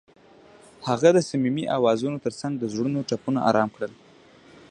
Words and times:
هغې 0.87 1.09
د 1.13 1.17
صمیمي 1.29 1.65
اوازونو 1.77 2.17
ترڅنګ 2.25 2.53
د 2.57 2.63
زړونو 2.73 2.99
ټپونه 3.09 3.39
آرام 3.49 3.69
کړل. 3.75 3.93